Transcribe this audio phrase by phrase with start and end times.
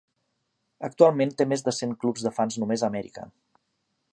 [0.87, 3.29] Actualment té més de cent clubs de fans només a Amèrica.